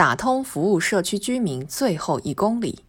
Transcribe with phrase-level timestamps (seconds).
[0.00, 2.86] 打通服务社区居民最后一公里。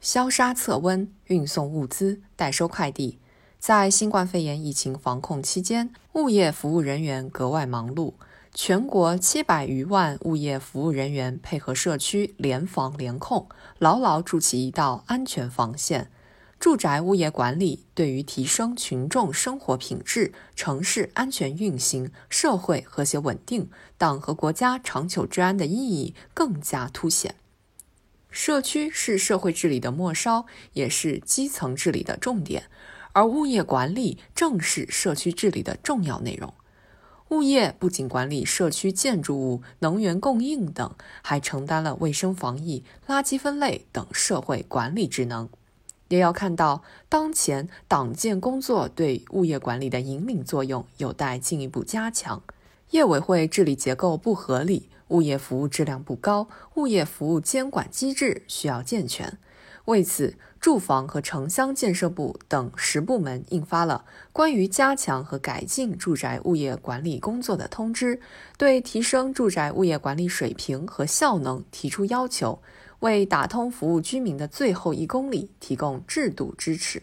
[0.00, 3.20] 消杀测温、运送物资、代收快递，
[3.60, 8.14] 在新冠肺炎疫情防控期间，物业服务人员格外忙碌。
[8.52, 13.48] 全国七百余万物业服务人员配合社区联防联控，
[13.78, 16.10] 牢牢筑起一道安全防线。
[16.60, 27.36] 住宅物业管理对于提升群众生活品质、城市安全运行、社会和谐稳定、党和国家长久治安的意义更加凸显。
[28.28, 32.64] 社区是社会治理的末梢，也是基层治理的重点，
[33.12, 36.52] 而物业管理正是社区治理的重要内容。
[37.28, 45.48] 物业不仅管理社区建筑物、能源供应等，还承担了卫生防疫、垃圾分类等社会管理职能。
[46.08, 52.42] 也要看到，当前党建工作对物业管理的引领作用有待进一步加强。
[52.90, 59.38] 业委会治理结构不合理，物业服务质量不高，物业服务监管机制需要健全。
[59.84, 68.20] 为此，住房和城乡建设部等十部门印发了关于加强和改进住宅物业管理工作的通知，
[68.58, 72.60] 对提升住宅物业管理水平和效能提出要求。
[73.00, 77.02] 为打通服务居民的最后一公里提供制度支持，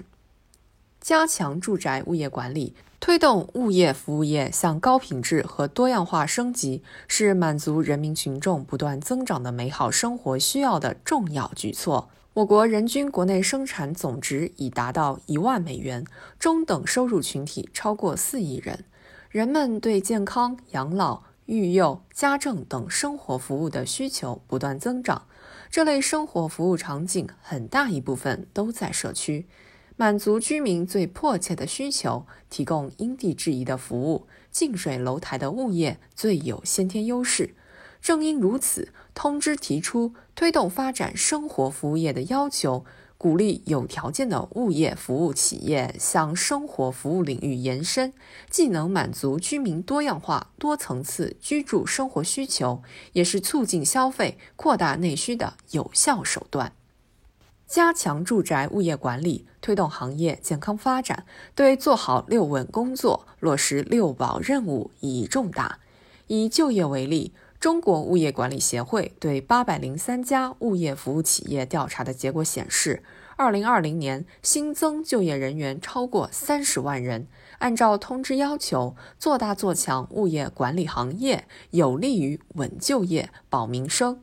[1.00, 12.10] 加强住宅物业管理，推动物业服务业向高品质和多样化升级，是满足人民群众不断增长的美好生活需要的重要举措。
[12.34, 16.04] 我国人均国内生产总值已达到一万美元，
[16.38, 18.84] 中等收入群体超过四亿人，
[19.30, 25.22] 人们对健康、养老、育幼、家政等生活服务的需求不断增长。
[25.70, 29.48] 这类生活服务场景很大一部分都在社区，
[29.98, 34.28] 满足居民最迫切的需求，提供因地制宜的服务。
[34.52, 37.56] 近水楼台的物业最有先天优势。
[38.02, 42.86] 正因如此，通知提出推动发展生活服务业的要求。
[43.26, 48.14] 鼓励有条件的物业服务企业向生活服务领域延伸，
[48.52, 56.74] 既能满足居民多样化、多层次居住生活需求，也是促进消费、扩大内需的有效手段。
[57.66, 61.26] 加强住宅物业管理，推动行业健康发展，
[61.56, 65.80] 对做好六稳工作、落实六保任务意义重大。
[66.28, 67.34] 以就业为例。
[67.66, 73.02] 中国物业管理协会对八百零三家物业服务企业调查的结果显示，
[73.38, 77.28] 二零二零年新增就业人员超过三十万人。
[77.58, 84.22] 按照通知要求，做大做强物业管理行业，有利于稳就业、保民生。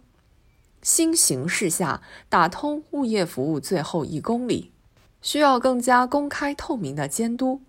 [0.80, 4.70] 新形势下，打通物业服务最后一公里，
[5.20, 7.60] 需要更加公开透明的监督。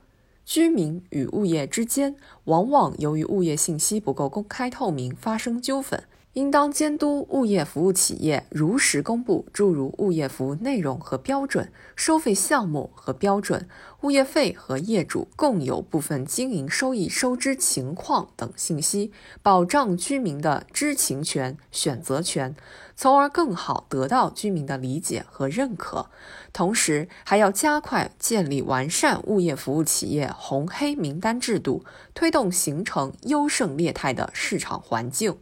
[0.45, 2.15] 居民与物业之间，
[2.45, 6.03] 往往由于物业信息不够公开透明，发生纠纷。
[6.33, 13.69] 应当监督物业服务企业如实公布诸如物业服务内容和标准、收费项目和标准、
[14.01, 19.11] 物业费和业主共有部分经营收益收支情况等信息，
[19.43, 22.55] 保障居民的知情权、选择权，
[22.95, 26.09] 从而更好得到居民的理解和认可。
[26.51, 35.37] 同时，还要加快建立完善物业服务企业红黑名单制度，推动形成优胜劣汰的市场环境。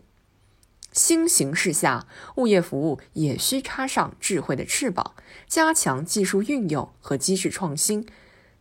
[0.92, 5.14] 新形势下，物业服务也需插上智慧的翅膀，
[5.48, 8.06] 加强技术运用和机制创新，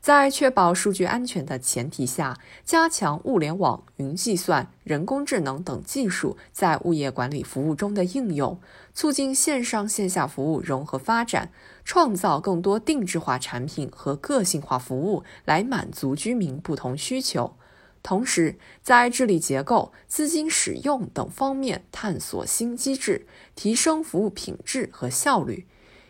[0.01, 8.61] 在确保数据安全的前提下，加强物联网、云计算、人工智能等技术在物业管理服务中的应用，
[8.95, 11.51] 促进线上线下服务融合发展，
[11.85, 17.57] 创造更多定制化产品和个性化服务，来满足居民不同需求。
[18.03, 25.67] 同时，在治理结构、资金使用等方面探索新机制，提升服务品质和效率。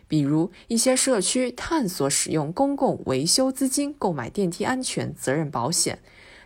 [0.07, 5.99] 比如，一些社区探索使用公共维修资金购买电梯安全责任保险，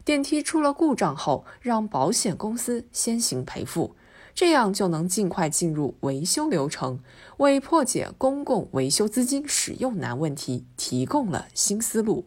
[0.03, 3.95] 电梯出了故障后，让保险公司先行赔付，
[4.35, 7.00] 这样就能尽快进入维修流程，
[7.38, 12.25] 为破解公共维修资金使用难问题提供了新思路。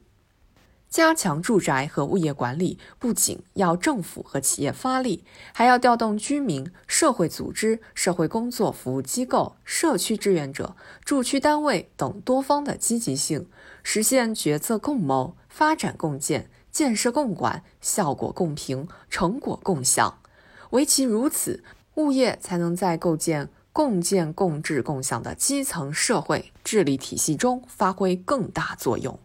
[0.89, 10.75] 加强住宅和物业管理，不仅要政府和企业发力，还要调动居民、社会组织、社会工作服务机构、社区志愿者、
[11.05, 13.49] 住区单位等多方的积极性，
[13.83, 20.19] 实现决策共谋、发展共建、建设共管、效果共评、成果共享。
[20.71, 21.63] 唯其如此，
[21.97, 29.19] 物业才能在构建共建共治共享的基层社会治理体系中发挥更大作用。